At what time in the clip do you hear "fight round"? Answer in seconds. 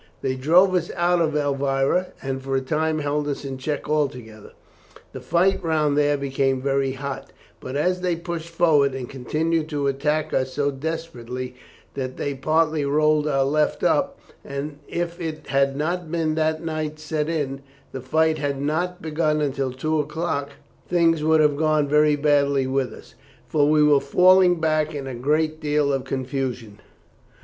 5.21-5.95